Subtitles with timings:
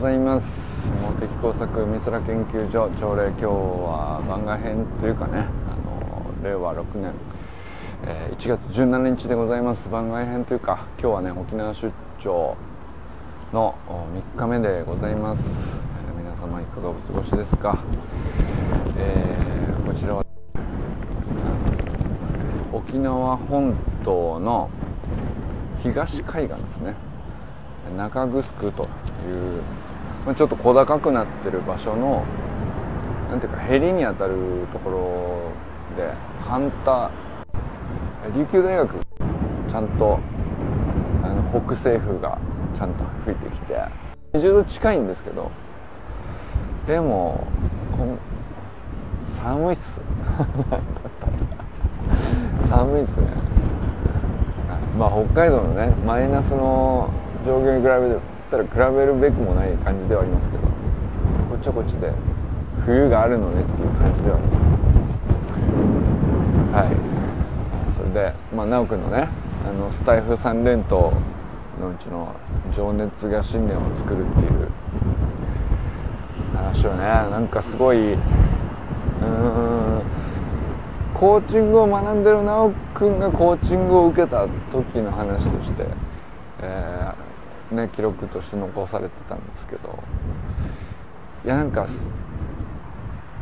[0.00, 0.46] ございます。
[1.02, 7.12] 茂木工作美空研究所朝礼今日は番外編というかねあの令和6年、
[8.06, 9.86] えー、1月17日でございます。
[9.90, 12.56] 番外編というか今日はね沖縄出張
[13.52, 13.74] の
[14.34, 17.78] 3日目でございます、えー、皆様いかがお過ごしですか、
[18.96, 20.24] えー、こちらは
[22.72, 24.70] 沖縄本島の
[25.82, 27.10] 東海岸ですね。
[27.96, 29.62] 中城という、
[30.26, 32.24] まあ、ちょっと小高くなってる場所の
[33.30, 34.34] なんていうかへりに当たる
[34.72, 35.52] ところ
[35.96, 37.10] で半田
[38.34, 38.94] 琉球大学
[39.68, 40.18] ちゃんと
[41.22, 42.38] あの北西風が
[42.76, 43.74] ちゃんと吹いてきて
[44.32, 45.50] 20度近いんですけど
[46.86, 47.46] でも
[49.42, 49.80] 寒いっす。
[52.68, 53.26] 寒いっすね。
[54.98, 57.08] まあ北海道のねマイナスの
[57.46, 57.90] 状況に比べ
[58.50, 60.70] たら比べるべくもない感じではありますけどこ
[61.56, 62.12] っちはこっちで
[62.84, 64.70] 冬があるのねっていう感じではあります。
[66.72, 67.10] はい。
[67.96, 69.28] それでまあ奈くんのね
[69.64, 71.12] あのスタイフ3連投
[71.80, 72.34] のうちの
[72.76, 74.68] 情熱が信念を作るっていう
[76.56, 80.02] 話をねなんかすごいうーん
[81.14, 85.86] コーチングを学んでる奈くんがコーチングを受けた時の話として、
[86.62, 87.29] えー
[87.72, 89.98] ね記録として残されてたんですけど。
[91.44, 91.86] いやなんか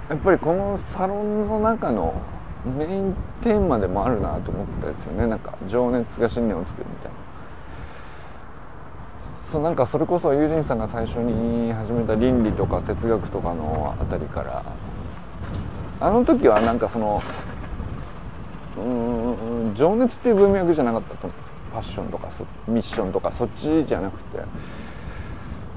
[0.09, 2.15] やっぱりこのサロンの中の
[2.65, 5.27] メインテーマでもあるなと思ったですよね。
[5.27, 7.17] なんか情熱が信念を作るみたいな。
[9.51, 14.63] そうなんかそれこそ友人さんが最初に始めた倫理とか哲学とかのあたりから
[16.01, 17.23] あの時はなんかその
[18.77, 18.81] う
[19.71, 22.31] ん情熱っていう文脈じゃなかったと思うんですファッションとか
[22.67, 24.41] ミッションとかそっちじゃなくて、う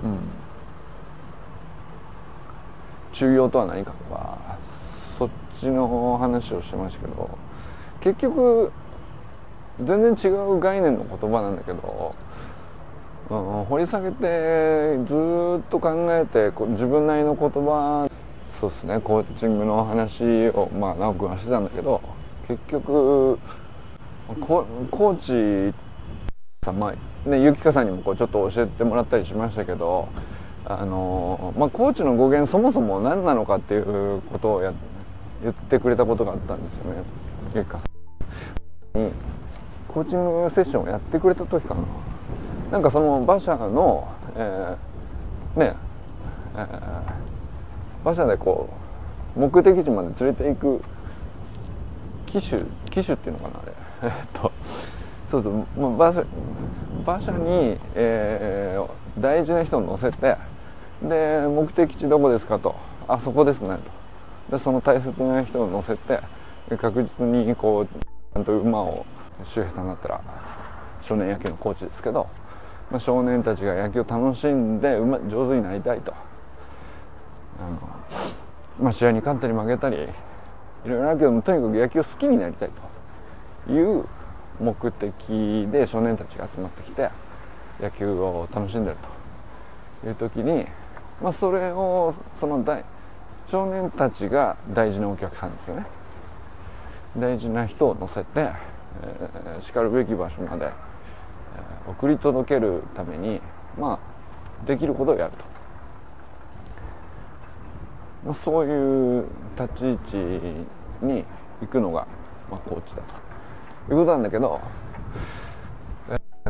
[0.07, 0.19] ん、
[3.13, 4.57] 中庸とは何かとか
[5.17, 7.37] そっちの話をしてましたけど
[8.01, 8.71] 結局
[9.79, 12.15] 全然違う概念の言葉なんだけど、
[13.29, 18.09] うん、掘り下げてずっと考えて自分なりの言葉
[18.59, 22.01] そうですねコーチングの話をまあ直君はしてたんだけど
[22.47, 23.39] 結局
[24.35, 25.75] コーチ
[26.63, 26.93] さんま
[27.25, 30.09] あねゆきかさんにもこうちょっと教えてもらったりしましたけど
[30.65, 34.73] あのまあコーチの語源そもそも何なのかっていうことをや
[35.41, 37.03] 言ってくれたことがあったんですよね
[37.55, 39.03] ゆきかさん。
[39.05, 39.11] に
[39.87, 41.81] コーチングセッションをやってくれた時かな。
[42.71, 45.75] なんかその馬車の、えー、ね
[46.55, 48.69] えー、馬車でこ
[49.35, 50.81] う目的地まで連れていく
[52.27, 53.80] 機種機種っていうのかなあれ。
[54.01, 54.51] えっと
[55.29, 56.23] そうそうもう馬車
[57.05, 60.37] 馬車に、えー、大事な人を乗せて
[61.01, 62.75] で目的地どこですかと
[63.07, 63.77] あそこですね
[64.49, 64.57] と。
[64.57, 66.19] でその大切な人を乗せて
[66.77, 69.05] 確実にこうちゃんと馬を
[69.45, 70.21] 周平さんだったら
[71.01, 72.27] 少年野球のコーチですけど、
[72.91, 76.13] まあ、少年たちが野球を楽しんで馬上手になりたいと。
[77.59, 77.79] あの、
[78.79, 82.90] まあ、試合に勝ったり負けたりいろいろあるけどとにかく野球を好きになりたいと。
[83.71, 84.05] いう
[84.59, 87.09] 目的で少年たちが集まってきて
[87.79, 89.21] 野球を楽しんでると。
[90.05, 90.65] いう時に、
[91.21, 92.83] まあ、それをその大
[93.49, 95.85] 少年たちが大事なお客さんですよね。
[97.17, 103.41] 大事な人を乗せて、えー、しかるべき場所まで、えー、送り届けるために
[103.77, 103.99] ま
[104.63, 105.43] あできることをやると、
[108.25, 109.25] まあ、そういう
[109.59, 110.17] 立ち位置
[111.01, 111.25] に
[111.59, 112.07] 行くのが、
[112.49, 113.30] まあ、コーチだと。
[113.89, 114.59] いうことなんだけど、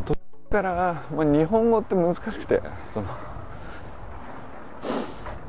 [0.04, 0.20] 途中
[0.50, 2.60] から、まあ、日本語って難しくて
[2.92, 3.06] その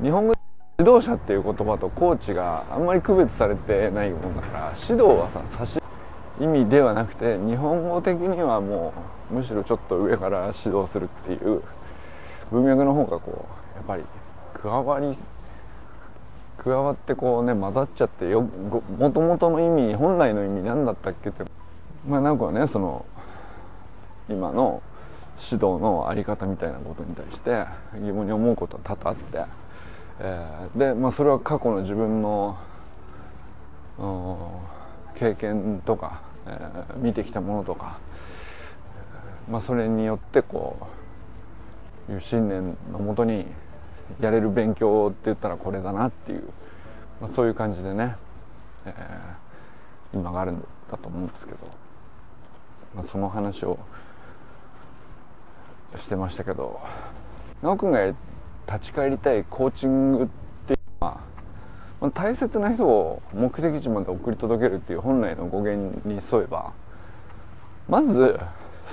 [0.02, 0.34] 日本語
[0.78, 5.80] 指導者っていう言葉とコーチがあんまり区別されてないもんだから指導はさ指し
[6.40, 8.92] 意味ではなくて日本語的にはも
[9.30, 11.62] うむしろちょっと上から指導するっていう
[12.50, 14.02] 文脈の方がこうやっぱり
[14.60, 15.16] 加わり
[16.58, 21.44] 加わってこうね混ざっちゃってよもともとの意味本来の意味何だったっけって
[22.06, 23.06] まあなんかねその
[24.28, 24.82] 今の
[25.38, 29.44] 指導の在り方みたいなことに対して疑問に思うことは多々あって、
[30.20, 32.56] えー、でまあそれは過去の自分の
[35.18, 37.98] 経験とか、えー、見てきたものとか、
[39.48, 40.76] まあ、それによってこ
[42.08, 43.46] ういう信念のもとに
[44.20, 46.44] やれる勉強って言ったらこれだなっていう、
[47.20, 48.16] まあ、そういう感じでね、
[48.84, 51.83] えー、今があるんだと思うんですけど。
[52.94, 53.78] まあ、その話を
[55.96, 56.80] してましたけど
[57.62, 60.26] 直君が立ち返りたいコーチングっ
[60.66, 61.20] ていうのは、
[62.00, 66.72] まあ、大切な人を目的地まで送り届けるっていう本来の語源に沿えば
[67.88, 68.38] まず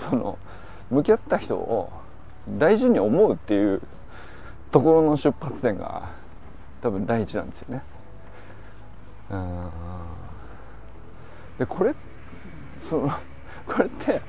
[0.09, 0.37] その
[0.89, 1.91] 向き合った人を
[2.57, 3.81] 大事に思うっていう
[4.71, 6.09] ところの出発点が
[6.81, 7.83] 多分第一なんですよね。
[9.31, 9.69] うん
[11.59, 11.93] でこれ
[12.89, 13.11] その
[13.73, 14.21] これって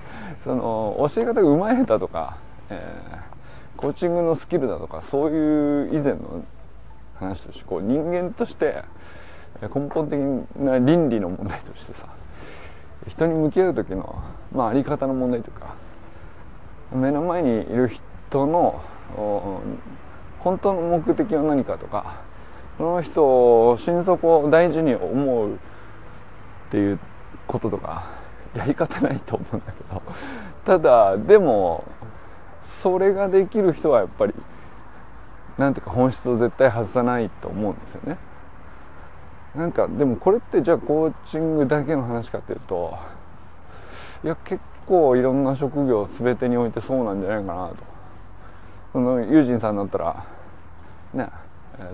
[0.44, 2.38] その教え方がうまい下手とか、
[2.70, 6.44] えー、コーチングのスキルだとかそういう以前の
[7.16, 8.84] 話としてこう人間として
[9.62, 10.18] 根本的
[10.60, 12.08] な倫理の問題としてさ
[13.08, 14.22] 人に向き合う時の、
[14.52, 15.74] まあ、あり方の問題とか
[16.92, 18.82] 目の前にいる人の
[20.40, 22.22] 本当の目的は何かとか
[22.78, 25.56] その人を心底を大事に思うっ
[26.70, 26.98] ていう
[27.46, 28.21] こととか
[28.54, 30.02] やり方ないと思うんだけど。
[30.64, 31.84] ただでも
[32.82, 34.34] それができる人はやっぱり
[35.58, 38.16] なんていうか本質を絶対外さないと思うんですよね。
[39.54, 42.96] なんかでもこれってじゃあコーチングだけの話かっていうと
[44.24, 47.76] いや結構いろんな職業全てにおいてそうなんじゃないかなと。
[48.92, 50.24] そのユージンさんだったら
[51.14, 51.28] ね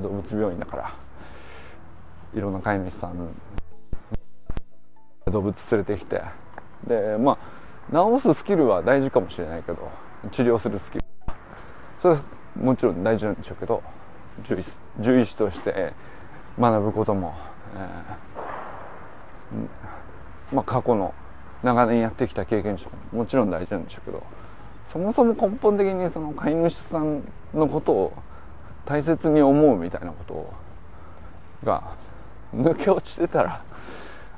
[0.02, 0.94] 動物病院だから
[2.34, 3.28] いろんな飼い主さん
[5.30, 6.22] 動物連れてきて
[6.86, 7.38] でま
[7.92, 9.90] あ治すスキルは大事かもしれないけど
[10.30, 11.04] 治療するスキル。
[12.00, 12.22] それは
[12.60, 13.82] もちろん大事なんでしょうけど
[14.44, 14.64] 獣医
[14.98, 15.92] 獣医師として
[16.58, 17.34] 学ぶことも、
[17.76, 21.14] えー、まあ、過去の
[21.62, 24.22] 長年やってきた経験値ももちろん大事なんでしょうけど
[24.92, 27.22] そもそも根本的にその飼い主さん
[27.54, 28.12] のことを
[28.86, 30.52] 大切に思うみたいなこと
[31.66, 31.94] が
[32.54, 33.62] 抜け落ちてたら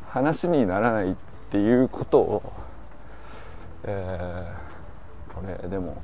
[0.08, 1.16] 話にならない
[1.50, 2.52] っていうことを、
[3.82, 6.00] えー、これでも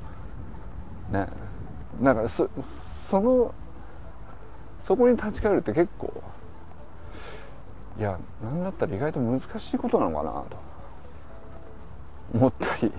[1.08, 1.28] ね
[2.02, 2.50] だからそ
[3.08, 3.54] その
[4.82, 6.12] そこに立ち返るって結構
[7.96, 10.46] いや何だったら意外と難しいことなのかなと
[12.34, 12.92] 思ったり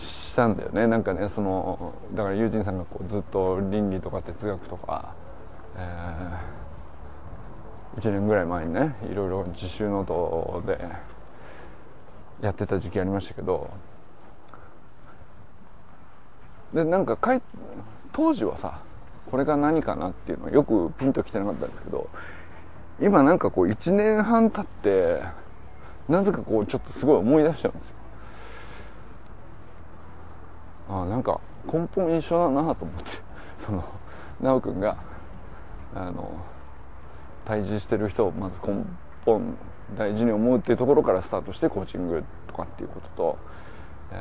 [0.00, 0.86] したんだよね。
[0.86, 5.14] なんかねそのだから友人さんがこうずっと倫理とか哲学とか、
[5.76, 10.88] えー、1年ぐらい前にねいろいろ自習ノートで
[12.40, 13.70] やってた時期ありましたけど
[16.72, 17.42] でなんかかい
[18.12, 18.80] 当時はさ
[19.30, 22.08] これが何かなっていうのはよくピンときてなかったんですけど
[23.00, 25.22] 今なんかこう1年半経って
[26.08, 27.94] なぜかこうちょっとすごい思い出しちゃうんですよ。
[30.90, 33.10] あなんか根本一緒だなと思って
[33.64, 33.84] その
[34.40, 34.98] 奈くんが
[35.94, 36.30] あの
[37.46, 38.84] 対峙してる人をまず根
[39.24, 39.56] 本
[39.96, 43.38] 大事に思うっていうところからスタートしてコーチングとかっていうことと、
[44.12, 44.14] え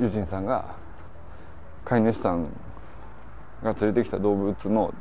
[0.00, 0.76] ー、ユジンさんが
[1.84, 2.48] 飼い主さん
[3.62, 4.94] が連れてきた動物の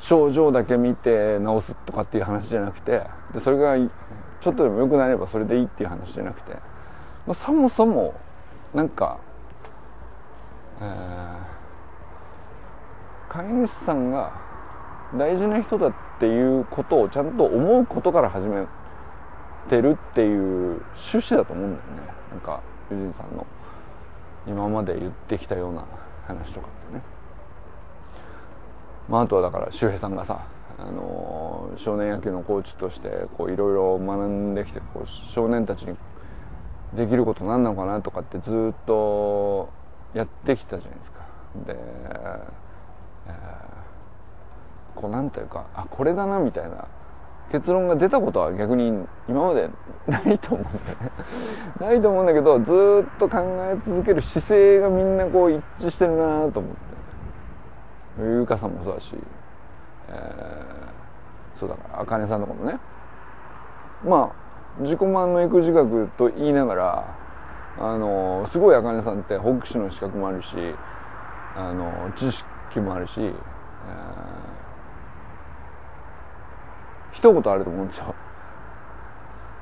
[0.00, 3.02] 症状だけ見て治すとかっていう話じゃなくて
[3.32, 3.76] でそれが
[4.40, 6.52] ちょっとでも良くなればそれでいいっていう話じゃなくて、
[7.26, 8.14] まあ、そもそも
[8.74, 9.18] なんか
[10.80, 14.45] えー、飼い主さんが
[15.14, 18.66] 大事な人だっていうことをちゃんと思うことから始め
[19.68, 22.12] てるっていう趣旨だと思うんだよね。
[22.32, 22.60] なんか
[22.90, 23.46] ユジンさんの。
[24.48, 25.84] 今まで言ってきたような
[26.26, 27.02] 話とかってね。
[29.08, 30.46] まああとはだから周平さんがさ
[30.78, 35.96] あのー、少年野球のコーチとしていろいろ学んできてこう少年たちに
[36.94, 39.70] できること何なのかなとかってずっと
[40.14, 41.26] やってきたじゃないですか。
[41.66, 41.76] で、
[43.26, 43.32] えー、
[44.96, 46.88] こうなんというかあこれだなみたいな
[47.52, 49.70] 結論が出たことは逆に今まで
[50.08, 51.10] ないと思うんだよね
[51.80, 56.96] ないと思うんだけどずっと考え続ける姿勢がみんなこう一致してるなと思って。
[58.18, 59.14] 優香さんもそうだし、
[60.08, 62.78] えー、そうだからあかねさんとかもね。
[64.04, 67.16] まあ自己満の育児学と言いながら
[67.78, 70.48] あのすごいあかねさんって保育士の資格もあるし
[71.54, 73.34] あの知識もあるし、えー、
[77.16, 78.14] 一言あると思うんですよ。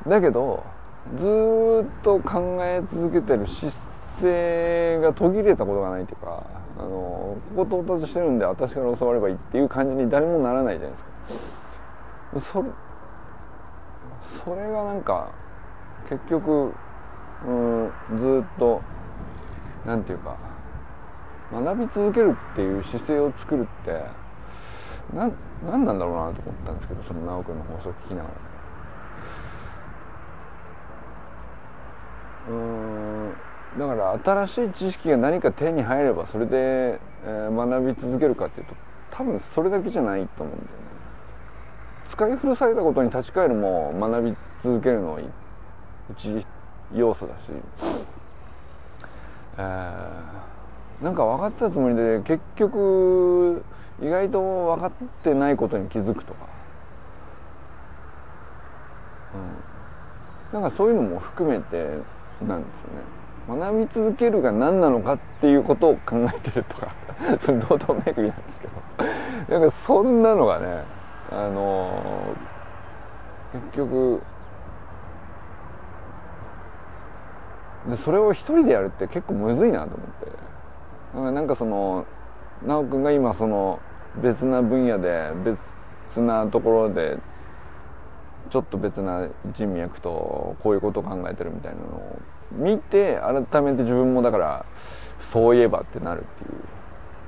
[0.09, 0.65] だけど
[1.17, 3.77] ずっと考え続けてる姿
[4.21, 6.43] 勢が途切れたことがないっていうか
[6.79, 10.97] あのここ到達してるんで私から教わればいいっていう感じに誰もならないじゃない
[12.35, 12.65] ですか。
[14.45, 15.31] それがなんか
[16.09, 16.73] 結局
[17.47, 18.83] うんずっと
[19.87, 20.37] なんていうか
[21.53, 24.24] 学び続けるっていう姿勢を作るって
[25.13, 25.31] な
[25.67, 28.35] 何なんだろうなと思ったんですけどその直君の放送聞きながら。
[32.49, 33.35] うん。
[33.79, 38.75] だから新しい知識が何か手に入ればそれで、学び続けるかっていうと
[39.11, 40.75] 多分それだけじゃないと思うんだよね。
[42.09, 45.19] 使い古されたことに立ち返るも学び続けるの
[46.11, 46.45] 一
[46.95, 47.39] 要素だし、
[49.57, 53.65] えー、なんか分かったつもりで結局
[54.03, 56.47] 意外と分かってないことに気づくとか、
[60.53, 61.99] うん、なんかそういうのも含めて
[62.47, 63.25] なんですよね。
[63.47, 66.95] 学び続けるが何なのかっていうことを考えてるとか。
[67.41, 68.69] それ堂々巡りなんですけ
[69.49, 69.61] ど。
[69.61, 70.85] なんかそんなのがね
[71.31, 74.23] あのー、結局
[77.89, 81.33] でそれを一人でやるって結構むずいなと思って。
[81.33, 82.07] なんかその
[82.67, 83.81] 奈くんが今その
[84.23, 87.19] 別な分野で別なところで
[88.51, 92.21] ちょっと別な人脈とこういうことを考えてるみたいなのを
[92.53, 94.67] 見て改めて自分もだから
[95.19, 96.51] そういえばってなるっていう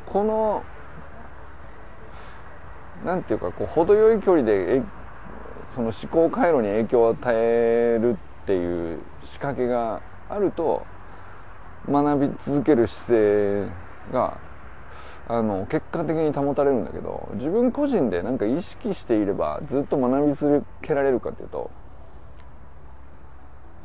[0.06, 0.62] この
[3.04, 4.82] なんていうかこう程よい距離で
[5.74, 10.86] その思考回路に影響を与えるっていう仕掛けがあると
[11.88, 13.66] 学び続ける姿勢
[14.12, 14.38] が
[15.28, 21.71] あの結果的に保たれるんだけど自分個人で何か意識していればずっと学び続けられるかっていうと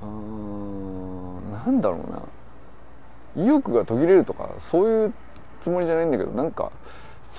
[0.04, 2.22] うんなんだろうな。
[3.36, 5.14] 意欲が途切れるとかそういう
[5.62, 6.72] つもりじゃないんだけどなんか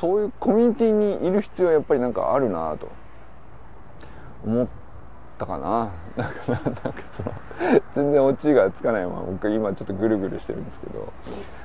[0.01, 2.89] そういうコミュニティにいる必要はやっぱりなんかあるなと
[4.45, 4.67] 思っ
[5.39, 7.33] たかななんかなんかその
[7.95, 11.13] 全然オチがつかないまま僕今ちょっとぐるぐるしてるんですけど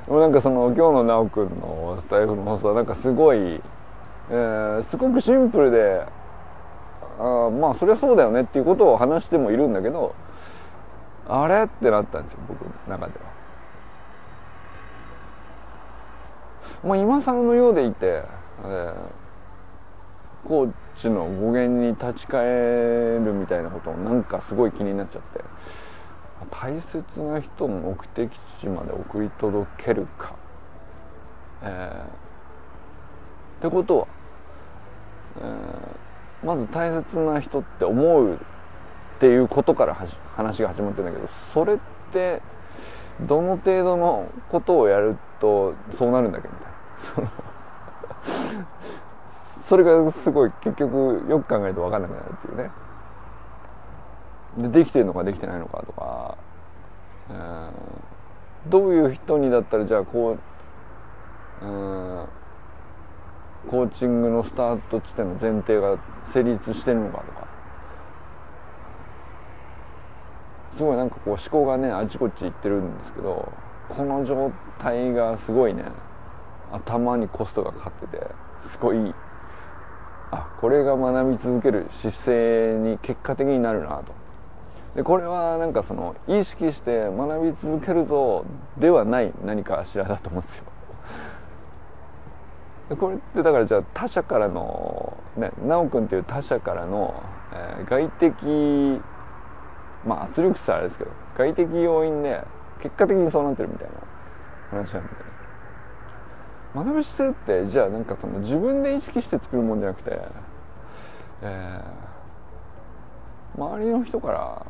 [0.07, 6.05] でもなんかその今日の奈くんのスタイフの放送はなんかすごい、えー、すごくシンプルで
[7.19, 10.15] あまあそりゃそうだよねっていうことを話してもいるんだけど
[11.27, 13.37] あれってなったんですよ僕の中では。
[16.83, 18.23] まあ、今更のようでいて、
[18.63, 25.43] えー、コーチの語源に立ち返るみたいなこともなんかすごい気になっちゃって。
[26.51, 30.35] 大切な人を目的地まで送り届けるか、
[31.63, 34.07] えー、ってことは、
[35.39, 38.37] えー、まず大切な人って思うっ
[39.19, 39.95] ていうことから
[40.35, 41.77] 話が始まってるんだけどそれっ
[42.13, 42.41] て
[43.21, 46.53] どの程度のことをやるとそうなるんだっけみ
[47.15, 47.46] たいな。
[49.67, 52.71] それがすごい結局よく考えると分かんなくなるっていうね。
[54.69, 56.37] でできてるのかできてないのかとか、
[57.29, 57.71] えー、
[58.69, 60.37] どういう人にだったらじゃあこ
[61.61, 62.25] う、うん、
[63.69, 65.99] コーチングのスタート地点の前提が
[66.33, 67.47] 成立してるのかとか。
[70.77, 73.51] すごいなんかこう思考がねあちこち行ってるんですけど
[73.89, 75.85] この状態がすごいね
[76.71, 78.27] 頭にコストがかかってて
[78.69, 79.15] すごい
[80.31, 84.13] あこれが学び続ける姿勢に結果的になるなと。
[84.95, 88.45] でこれはなんかその意識して学び続けるぞ
[88.79, 90.63] ではない何かしらだと思うんですよ。
[92.89, 97.21] でこれってだからじゃあ他者からのね修くんっていう他者からの、
[97.53, 99.01] えー、外的
[100.05, 102.43] まあ圧力差あれですけど外的要因で
[102.81, 103.87] 結果的にそうなってるみたい
[104.71, 105.36] な話なんで。
[106.75, 110.19] 学ぶ姿勢ってじゃあなんかその自分で意識して作るもんじゃなくて、
[111.41, 114.65] えー、周りの人から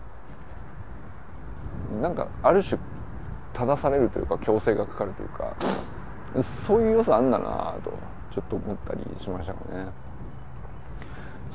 [2.01, 2.79] なんかある種
[3.53, 5.55] 正されるというか強制がかかるというか
[6.67, 7.91] そういう要素あんだなと
[8.33, 9.87] ちょっと思ったりしましたかね。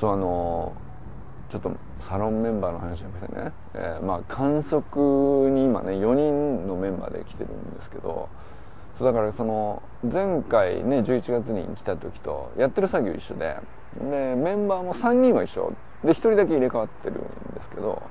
[0.00, 0.72] そうあの
[1.50, 1.70] ちょっと
[2.00, 8.28] サロンメンバーの話じゃなくてね、えー、まあ観測に今ね4人のメンバーで来てるんですけど
[8.98, 13.56] そうだからその前回ね11月に来た時とやってる作業一緒で
[13.98, 15.72] でメンバーも3人は一緒。
[16.02, 17.18] で1人だけ入れ替わってるん
[17.54, 18.02] ですけど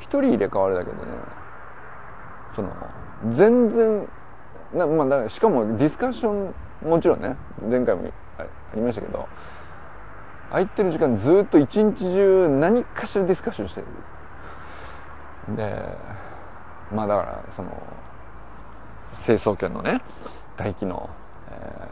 [0.00, 1.02] 1人入れ替わるだけでね
[2.54, 2.70] その
[3.32, 4.08] 全然
[4.72, 6.54] な、まあ、だからしかもディスカッション
[6.88, 7.36] もちろんね
[7.68, 9.28] 前回もありましたけど
[10.50, 13.86] 空いてる時間ずっと一日中何かしらディスカッションしてる。
[15.56, 15.74] で
[16.92, 17.70] まあだからその
[19.26, 20.02] 成層圏のね
[20.56, 21.10] 大気の、
[21.50, 21.88] え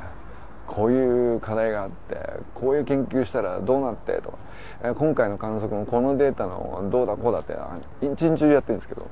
[0.69, 2.17] ー、こういう課題があって
[2.55, 4.39] こういう研究したらどうなってとか、
[4.85, 7.55] えー、今回の観測のこのデータのどうだこうだって
[8.03, 9.09] 一日中やってるんですけど、で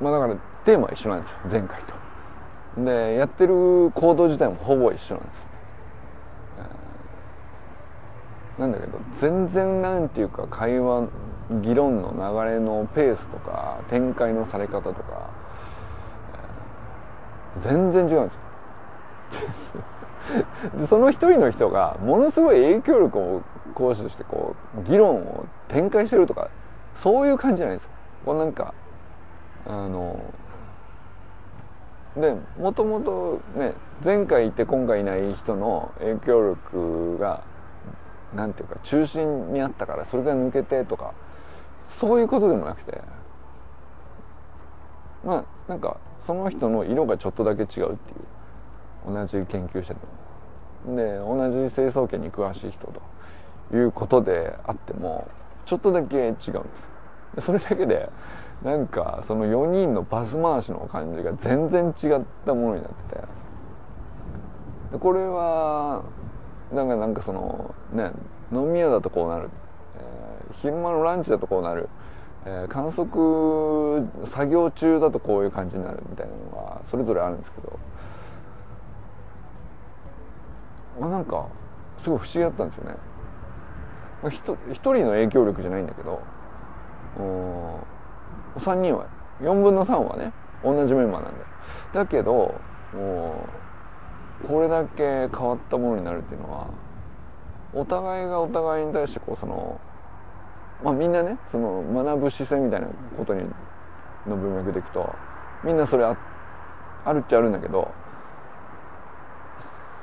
[0.00, 1.94] まあだからテーマは一緒なんですよ前回と。
[2.84, 5.44] でやってる行動自体もほぼ一緒なんですよ。
[8.58, 11.08] なんだけど全然なんていうか会話
[11.62, 12.18] 議論の流
[12.52, 15.03] れのペースとか展開のされ方とか、
[17.64, 18.40] 全然違うんですよ。
[20.80, 23.42] でその一人の人がものすごい影響力を
[23.74, 26.48] 行使してこう議論を展開してるとか
[26.94, 27.90] そういう感じじゃないですよ
[28.24, 28.72] こうなんか
[29.66, 30.18] あの
[32.16, 37.42] でもともとね前回いて今回いない人の影響力が
[38.34, 41.12] なんていうか中心にあったからそれが抜けてとか
[41.88, 43.00] そういうことでもなくて。
[45.24, 47.94] まあなんかその人の色がちょっとだけ違うっていう。
[49.06, 50.00] 同じ研究者で
[50.86, 50.96] も。
[50.96, 52.92] で同じ成層圏に詳しい人
[53.70, 55.28] ということであっても
[55.64, 56.42] ちょっとだけ違うんで
[57.40, 58.10] すそれだけで
[58.62, 63.44] なんかその4人のパス回しの感じが全然違ったものになってて。
[64.98, 66.04] これは
[66.72, 68.12] なんかなんかそのね
[68.52, 69.50] 飲み屋だとこうなる、
[69.96, 71.88] えー、昼間のランチだとこうなる、
[72.46, 77.78] えー、観測作業中だとこういう感じになるみたいなのがそれぞれあるんですけど。
[81.00, 81.48] まあなんか
[81.98, 82.96] すごい不思議だったんですよね。
[84.22, 86.20] まあ、一人の影響力じゃないんだけど。
[87.16, 89.06] 3人は
[89.40, 90.32] 4分の3はね
[90.62, 91.40] 同じメンバーなんで
[91.92, 92.54] だけど
[92.92, 93.46] も
[94.44, 96.68] うこれだけ変わったものになるっていうのは
[97.72, 99.80] お互いがお互いに対してこうその
[100.82, 103.42] まあみんなねその学ぶ姿勢みたいなことに
[104.26, 105.14] の文脈でいくと
[105.62, 106.16] みんなそれあ
[107.04, 107.92] あるっちゃあるんだけど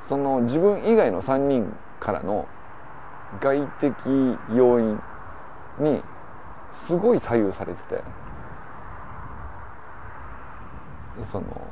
[0.08, 2.48] その自分以外の3人からの
[3.40, 3.94] 外的
[4.56, 5.00] 要因
[5.80, 6.02] に
[6.88, 8.04] すごい左右されてて
[11.32, 11.68] その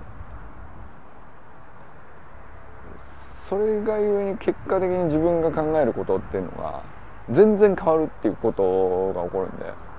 [3.49, 6.83] それがゆえに結果的に自分が考えることっていうのが
[7.31, 9.89] 全然変わるっていうことが起こるんで。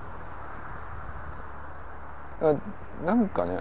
[3.05, 3.59] なんかね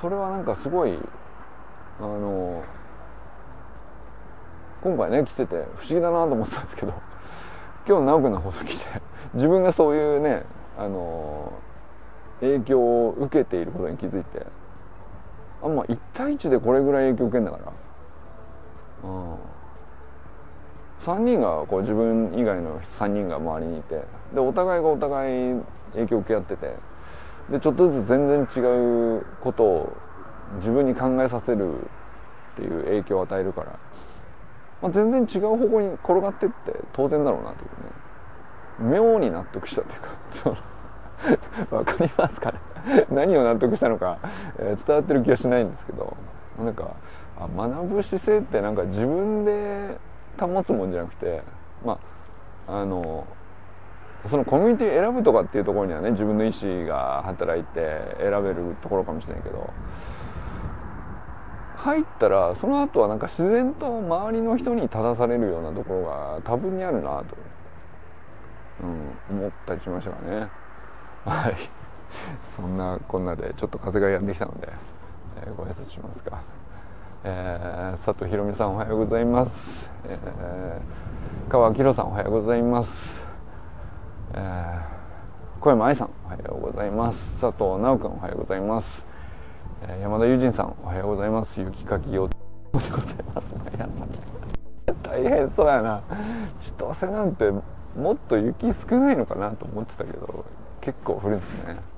[0.00, 0.98] それはなんかすごい
[2.00, 2.62] あの
[4.82, 6.92] 今回ね来てて不思議だなと思ってたんですけど
[7.86, 8.84] 今日直君の放送聞いて
[9.34, 10.44] 自分がそういうね
[10.76, 11.52] あの
[12.40, 14.44] 影響を受けていることに気づいて
[15.62, 17.72] あんまあ1対1でこれぐらい影響受けんだから、
[19.08, 19.36] うん、
[21.04, 25.60] 3人がこう自分以外の3人が周りにいてでお互いがお互い
[25.92, 26.76] 影響を受け合ってて
[27.50, 29.92] でちょっとずつ全然違うことを
[30.56, 33.78] 自分に考えさせるっていう影響を与えるから、
[34.80, 38.90] まあ、全然違う方向に転がってって当然だろうなというね。
[38.90, 40.00] 妙に納得したっていう
[41.70, 42.58] かわかりますかね？
[43.10, 44.18] 何を納得したのか、
[44.58, 46.16] えー、伝わってる気がしないんですけど
[46.58, 46.96] なんか
[47.38, 49.98] あ学ぶ姿勢ってなんか自分で
[50.38, 51.42] 保つもんじゃなくて
[51.84, 51.98] ま
[52.66, 53.26] ああの
[54.28, 59.70] そのコミュニティ選ぶとかっていうところにはね自分の意思が働いて選べるところかもしれないけど
[61.76, 67.36] 入ったらその後はなんか自然と周りの人に正されるようなところが多分にあるなと、
[68.82, 70.48] うん、思ったりしましたからね。
[71.24, 71.56] はい
[72.56, 74.68] そんなこんなでちょっと風が止んできたので、
[75.44, 76.42] えー、ご挨拶しますか、
[77.26, 79.50] えー、佐藤ひろみさんおはようございます、
[80.04, 82.90] えー、川明さんおはようございます、
[84.34, 87.18] えー、小山愛さんおはようございます。
[87.40, 89.02] 佐藤直君おはようございます、
[89.88, 91.58] えー、山田友人さんおはようございます。
[91.58, 92.36] 雪かきをで
[92.72, 92.90] ござい
[93.34, 93.54] ます。
[93.64, 93.88] 毎朝
[95.02, 96.02] 大変そうやな。
[96.60, 97.50] 千歳なんて
[97.96, 100.44] もっと雪少ないのかなと思ってたけど
[100.82, 101.93] 結構降るんですね。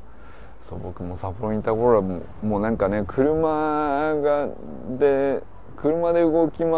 [0.69, 4.49] そう僕も札幌にいた頃はもうもうなんかね車が
[4.99, 5.43] で
[5.77, 6.71] 車で動き回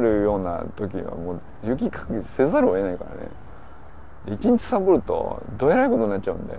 [0.00, 3.30] るような時はもう雪かきせざるを得ないからね。
[4.26, 6.56] 一日サボるとどえらいことになっちゃうんで。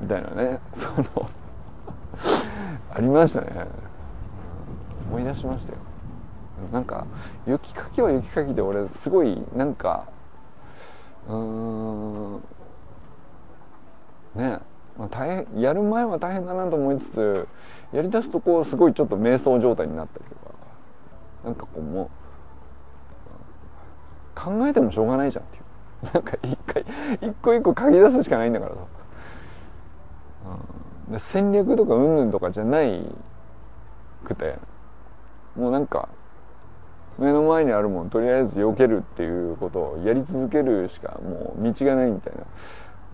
[0.00, 0.60] みたいなね。
[0.74, 0.86] そ
[1.20, 1.28] の
[2.94, 3.66] ありましたね。
[5.10, 5.78] 思い出しましたよ。
[6.72, 7.06] なんか
[7.46, 10.04] 雪かきは雪かきで俺すごいなんか
[11.28, 12.42] うーん
[14.34, 14.58] ね。
[14.98, 17.48] まあ、大変やる前は大変だなと思いつつ
[17.92, 20.54] やりだすとこうすごいちょっと瞑想状態になったりとか
[21.44, 22.08] なんかこうもう
[24.34, 25.62] 考えてもしょうがないじゃんっていう。
[26.02, 26.84] なんか一回
[27.20, 28.80] 一個一個書き出すしかないんだからさ、
[31.10, 33.04] うん、戦略とかうんぬんとかじゃない
[34.24, 34.58] くて
[35.56, 36.08] もうなんか
[37.18, 42.44] 目の前にあるもんとりあえず避けるっていうことをやり続けるしかもう道がないみたいな。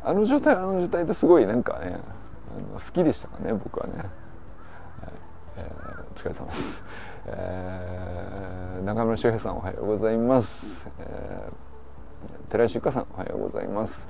[0.04, 1.98] あの状態あの状態ってすごいなんかね
[2.56, 4.06] あの好きでしたかね僕はね、はい
[5.56, 6.82] えー、お疲れ様です、
[7.26, 10.66] えー、中村修平さんおはようございます、
[11.00, 11.48] え
[12.50, 14.06] 寺石香さんおはようございます。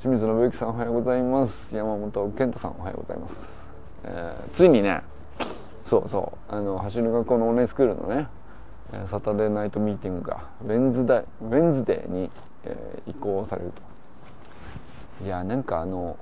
[0.00, 1.76] 清水信之さんおはようございます。
[1.76, 3.34] 山本健太さんおはようございます、
[4.04, 5.02] えー、ついにね
[5.84, 8.26] そうそうあの走る学校のオンラインスクールのね
[9.10, 12.30] サタデーナイトミーティングがウェンズデウェンズデーに、
[12.64, 13.91] えー、移行されると。
[15.20, 16.16] いやなんかあの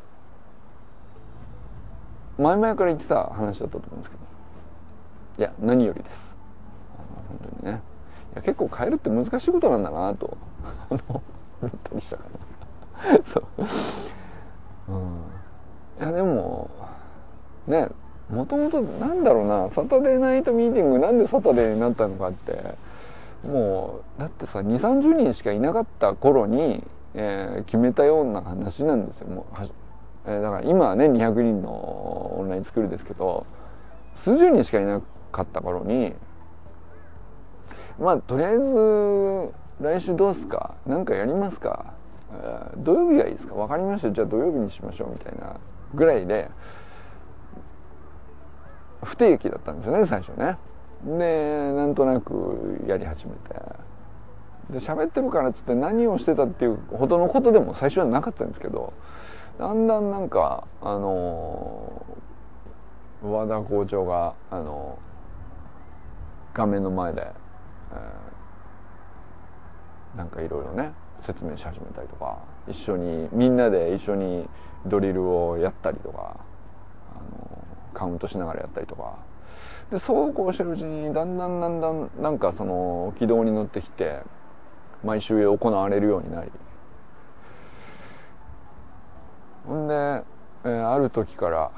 [2.38, 4.22] 前々から言ってた話だったと思うんですけど。
[5.38, 6.16] いや何よりです。
[6.96, 7.82] あの本当にね。
[8.34, 10.36] いや結構変えるって難しいことなんだなと。
[10.90, 10.98] 思
[11.68, 12.24] ったりしたか
[13.04, 13.20] ら。
[13.24, 13.46] そう、
[14.88, 15.22] うん、
[15.98, 16.70] いやでも
[17.66, 17.88] ね
[18.28, 19.70] もともとなんだろうな。
[19.70, 22.76] サタデーナイトミーティングなんでサタデーになったのかって。
[23.42, 29.28] もうだってさ2 3 0人しかいなかった頃に、えー、決めたような話なんですよ。
[29.28, 29.68] もうは
[30.26, 33.46] えー、だから今はね200人のオンラインスクールですけど
[34.16, 35.00] 数十人しかいな
[35.32, 36.14] かった頃に
[37.98, 40.74] まあとりあえず来週どうすか？
[40.86, 41.94] 何かやりますか、
[42.32, 43.54] えー、土曜日がいいですか？
[43.54, 44.12] 分かりました。
[44.12, 45.56] じゃあ土曜日にしましょうみたいな
[45.94, 46.50] ぐらいで
[49.02, 50.58] 不定期だったんですよね最初ね。
[51.02, 53.89] でなんとなくやり始めて。
[54.70, 58.92] で喋ってるからっつって何をしてたっていうほどのことでも最初はなかったんですけど
[59.58, 62.06] だんだんなんかあの
[63.22, 64.98] 和田校長があの
[66.54, 67.26] 画面の前で、
[67.92, 74.48] えー、なんかいろいろね説明し始めたりとか一緒にみんなで一緒に
[74.86, 76.36] ドリルをやったりとか
[77.12, 79.30] あのカウントしながらやったりとか。
[79.90, 84.20] でそうこうしてるうちにだんだんだんだんなんかその軌道に乗ってきて
[85.04, 86.50] 毎週行われるようになり。
[89.66, 89.94] ほんで、
[90.64, 91.70] えー、ある時から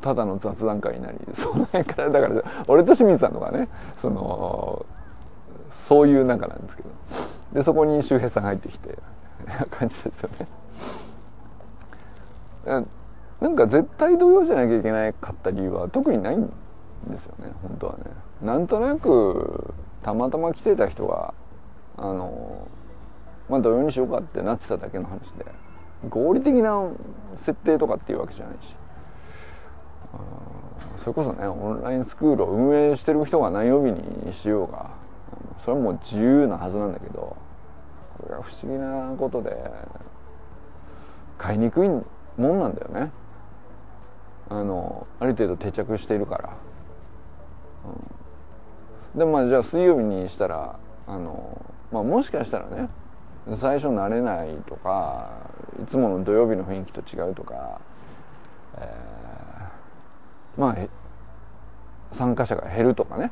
[0.00, 3.68] ただの雑談会になり その辺からだから俺と清水さんとかね
[3.98, 4.86] その
[5.84, 6.88] そういう仲なんですけど。
[7.52, 8.98] でそこに周平さん入ってきて
[9.70, 10.46] 感じですよね。
[13.40, 16.46] なんか絶対同様じゃなきゃいけなかった理由は特にないん
[17.08, 18.04] ですよね本当はね。
[18.42, 21.34] なんとなくたまたま来てた人が
[21.96, 22.68] あの
[23.48, 25.46] まあ土曜にしようかってなってただけの話で
[26.08, 26.90] 合理的な
[27.36, 28.76] 設定とかっていうわけじゃないし。
[30.98, 34.90] それこそねオンラインスクールを運営してる人が何曜日にしようが
[35.64, 37.36] それも自由なはずなんだけど
[38.18, 39.56] これが不思議なことで
[41.38, 42.02] 買いにくいも
[42.36, 43.12] んなんだよね。
[44.48, 46.56] あのある程度定着しているから、
[49.14, 50.78] うん、でもまあじゃあ水曜日にしたら
[51.08, 51.60] あの、
[51.92, 52.88] まあ、もしかしたらね
[53.56, 55.30] 最初慣れないとか
[55.82, 57.80] いつもの土曜日の雰囲気と違うとか、
[58.78, 60.76] えー、まあ
[62.16, 63.30] 参加者が減るとかね、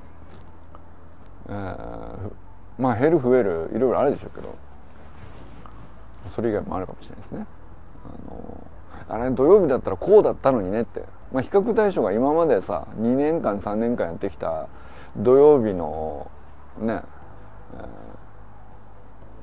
[1.48, 2.30] えー、
[2.78, 4.54] まあ減る増えるいろいろあるでしょうけど
[6.34, 7.46] それ以外もあるかもしれないですね。
[8.06, 8.66] あの
[9.08, 14.68] あれ土曜日だったらこうだったのにねって、まあ、比較対象が今までさ2年間3年間やってきた
[15.16, 16.30] 土曜日の
[16.78, 17.02] ね、
[17.74, 17.84] えー、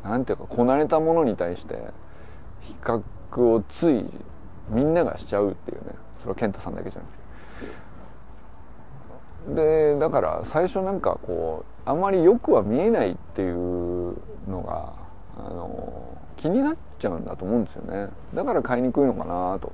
[0.03, 1.79] なんていうかこなれたものに対して
[2.61, 3.01] 比較
[3.41, 4.05] をつい
[4.69, 5.95] みんながしちゃうっていうね。
[6.19, 7.21] それは健太さんだけじゃなくて。
[9.55, 14.15] でだから最初なんかこうあまりよくは見えないっていう
[14.47, 14.93] のが
[15.35, 18.09] あの気になっちゃうんだと思うんですよね。
[18.35, 19.71] だから買いにくいのかなと、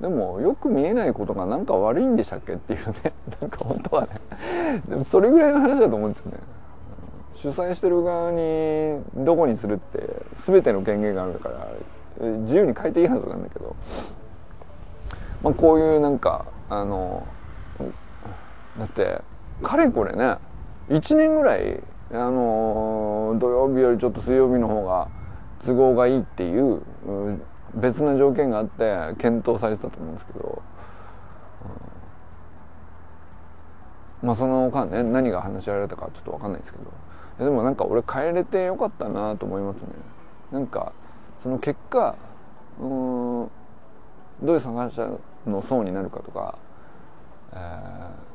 [0.00, 3.12] うん、でもよく見えないことがなんか悪いんでしたっけっていうね。
[3.40, 4.20] なんか本当はね。
[4.88, 6.38] でもそれぐらいの話だと思うんですよね。
[7.36, 10.08] 主催してる側にどこにするって
[10.46, 11.68] 全ての権限があるから
[12.20, 13.76] 自由に変えていいはずなんだけど、
[15.42, 17.26] まあ、こういうなんかあの
[18.78, 19.20] だって
[19.62, 20.36] かれこれね
[20.88, 25.08] 1年ぐらいあの土曜日よりちょっと水曜日の方が
[25.64, 26.82] 都合がいいっていう
[27.74, 30.62] 別な条件があって検討されてたと思うんですけど、
[34.22, 37.03] まあその間ね何が話し合われたかちょっと分かんないですけど。
[37.38, 39.88] でもなんか俺帰れてよかったなと思いますね。
[40.52, 40.92] なんか
[41.42, 42.16] その結果
[42.80, 43.50] うん
[44.42, 46.58] どういう参加者の層になるかとか、
[47.52, 48.34] えー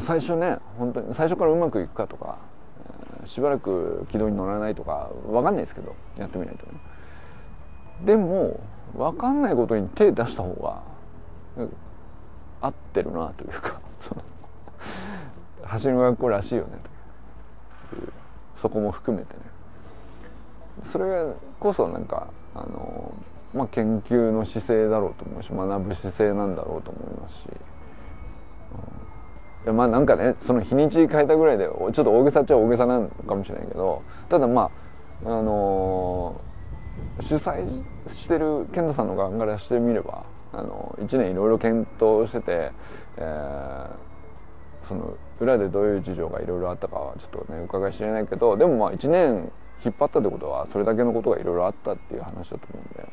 [0.00, 2.38] 最初ね本当に最初からうまくいくかとか、
[3.20, 6.72] えー、しばらく軌道に乗らないとか分かんないですけどやってみないとね。
[8.04, 8.60] でも
[8.96, 10.82] 分かんないことに手出した方が
[12.60, 14.22] 合ってるなというかその
[15.64, 16.97] 走る学校らしいよねと。
[18.60, 19.40] そこも含めてね。
[20.92, 23.12] それこそなんかあの
[23.54, 27.48] まあ研究の姿勢だろうと思うし学ぶ姿勢なんだろうと思いますし、
[29.66, 29.76] うん。
[29.76, 34.70] まあなんかねその日にち変えたぐらいでちょっと大げさっちゃ大げさなのかもしれないけどただま
[35.24, 42.72] ああのー、主催してる健太さんの側からしてみればあの1年いろいろ検討してて、
[43.16, 49.50] えー、その裏でどういう事情がいろいろあったかはちょっとね伺い知れないけどでもまあ1年
[49.84, 53.12] 引っ張ったってことはそれだけのことがいろいろあったっていう話だと思うんで、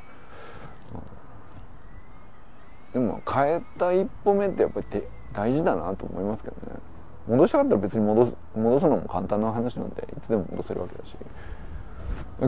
[2.95, 6.79] うん、でも変えた一歩目ってやっぱり大事だなと思いますけどね。
[7.27, 11.15] 戻したかったら別に戻す戻すのも簡単な話なんでいつでも戻せるわけだし。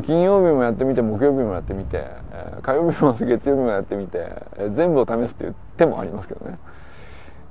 [0.04, 2.06] 金曜日もやってみて木曜日もやってみて、
[2.62, 6.60] 火曜日も月曜日もやってみて、全部を試すっていう手もありますけどね。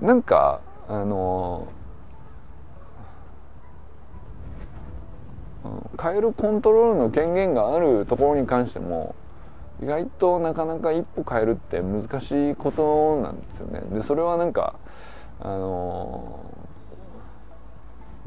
[0.01, 1.86] なんかあのー、
[6.00, 9.14] 変えるコントロールの権限があるところに関しても
[9.83, 13.81] 意外となかなか一歩変えるって難しいことなんですよね。
[13.92, 14.76] でそれはなんか
[15.40, 16.40] あの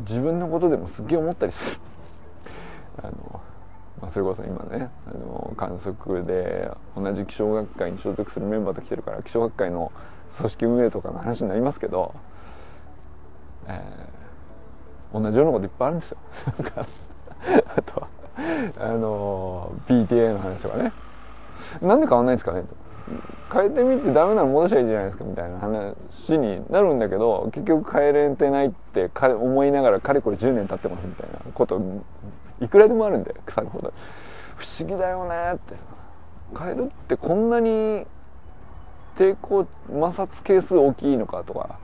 [0.01, 1.81] ー、自分のことでもすっげえ思ったりする。
[3.01, 3.41] あの、
[4.01, 9.91] まあ、それこそ今ねあの観測で同じ気象学会に所属するメンバーと来てるから気象学会の
[10.37, 12.13] 組織運営とかの話になりますけど、
[13.67, 16.17] えー、同じようなこといっぱいあるんですよ。
[17.75, 18.07] あとは
[18.79, 20.93] あの PTA の話とかね。
[21.81, 22.63] なんで変わんないんですかね。
[23.51, 31.81] 変えてみてダメなら戻しゃいいじゃないですかみたいな話になるんだけど結局変えれてないって思いながらかれこれ10年経ってますみたいなこと
[32.61, 33.93] いくらでもあるんで腐るほど。
[34.57, 35.75] 不思議だよねって。
[36.57, 38.05] 変えるってこんなに
[39.15, 41.79] 抵抗摩擦係数大きいのかとか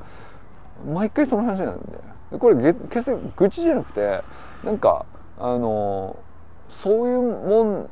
[0.87, 2.15] 毎回その話なんで。
[2.39, 4.21] これ決して愚痴じゃなくて
[4.63, 5.05] なんか
[5.37, 6.17] あの
[6.69, 7.89] そういうもん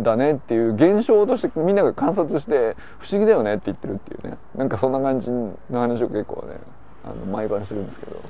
[0.00, 4.36] だねっていう現象としてみんなが観察して不思議だよねって言ってるっていうね。
[4.54, 6.56] なんかそんな感じの話を結構ね
[7.04, 8.22] あの毎晩してるんですけど、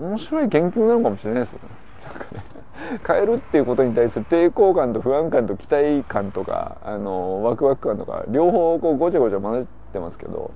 [0.00, 1.68] うん、面白い研究なのかもしれないですよね。
[2.04, 2.60] なんかね。
[3.06, 10.52] 変えるっていうことに対する抵抗感と不安感と期待感とかあのワクワク感とか両方こうごちゃごちゃ混ぜてますけど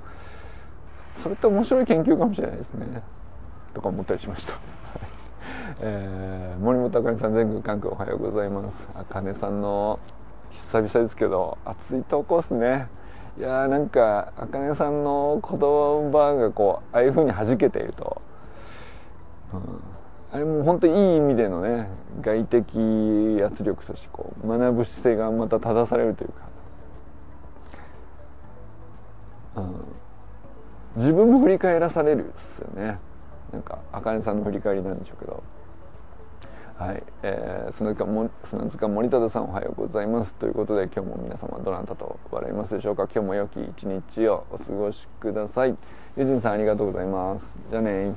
[1.22, 3.02] それって面白い研究かもしれないですね。
[3.72, 4.54] とか思ったりしました。
[5.80, 8.88] えー、森本あかねさん全国関空おはようございます。
[8.94, 9.98] あかねさんの
[10.50, 12.86] 久々ですけど熱い投稿ですね。
[13.36, 18.22] いやーなんかあかねさんの言葉がこうああいうふうに弾けていると、
[19.52, 19.60] うん、
[20.30, 21.88] あれも本当にいい意味でのね
[22.20, 26.30] 外的圧力としてこう学ぶ姿勢がまた正されるという
[29.54, 29.74] か、うん、
[30.96, 33.00] 自分も振り返らされるですよね。
[33.52, 35.42] なんかあかねさんの振り返りなんでしょうけど。
[36.76, 40.34] はいえー、砂塚も砂塚森忠さんおはようございます。
[40.34, 43.04] ということで今日も皆様どなたと笑いますでしょうか？
[43.04, 45.76] 今日も良き一日をお過ごしください。
[46.16, 47.46] ゆずんさんありがとうございます。
[47.70, 48.14] じゃあね